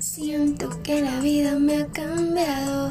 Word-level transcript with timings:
Siento 0.00 0.82
que 0.82 1.02
la 1.02 1.20
vida 1.20 1.58
me 1.58 1.82
ha 1.82 1.86
cambiado 1.86 2.90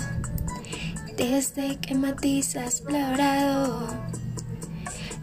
desde 1.17 1.77
que 1.77 1.95
matizas 1.95 2.83
labrado. 2.89 3.87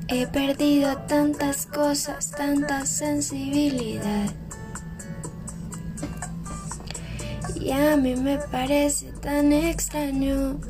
He 0.09 0.27
perdido 0.27 0.97
tantas 1.09 1.67
cosas, 1.67 2.31
tanta 2.31 2.85
sensibilidad. 2.87 4.31
Y 7.57 7.71
a 7.71 7.97
mí 7.97 8.17
me 8.17 8.39
parece 8.39 9.07
tan 9.21 9.53
extraño 9.53 10.61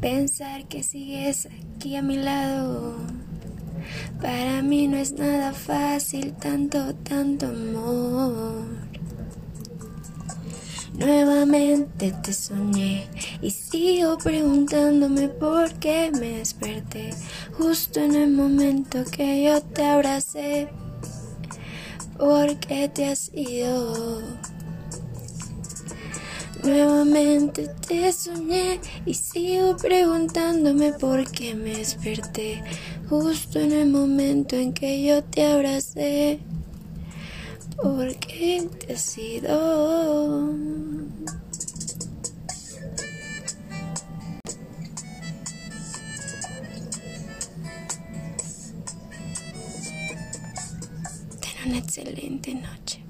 pensar 0.00 0.66
que 0.68 0.82
sigues 0.82 1.48
aquí 1.76 1.96
a 1.96 2.02
mi 2.02 2.16
lado. 2.16 2.96
Para 4.20 4.62
mí 4.62 4.88
no 4.88 4.96
es 4.96 5.12
nada 5.12 5.52
fácil 5.52 6.32
tanto, 6.34 6.94
tanto 6.96 7.46
amor. 7.46 8.64
Nuevamente 10.98 12.14
te 12.22 12.32
soñé 12.32 13.06
y 13.42 13.50
sigo 13.50 14.16
preguntándome 14.16 15.28
por 15.28 15.70
qué 15.74 16.10
me 16.10 16.38
desperté 16.38 17.14
justo 17.52 18.00
en 18.00 18.14
el 18.14 18.32
momento 18.32 19.04
que 19.04 19.44
yo 19.44 19.60
te 19.60 19.84
abracé. 19.84 20.68
¿Por 22.18 22.56
qué 22.56 22.88
te 22.88 23.06
has 23.08 23.30
ido? 23.34 24.22
Nuevamente 26.66 27.68
te 27.86 28.12
soñé 28.12 28.80
y 29.04 29.14
sigo 29.14 29.76
preguntándome 29.76 30.92
por 30.94 31.30
qué 31.30 31.54
me 31.54 31.76
desperté 31.76 32.60
justo 33.08 33.60
en 33.60 33.70
el 33.70 33.88
momento 33.88 34.56
en 34.56 34.72
que 34.72 35.00
yo 35.04 35.22
te 35.22 35.46
abracé. 35.46 36.40
¿Por 37.80 38.16
qué 38.16 38.68
te 38.80 38.94
has 38.94 39.16
ido? 39.16 40.56
Ten 51.40 51.68
una 51.68 51.78
excelente 51.78 52.54
noche. 52.54 53.05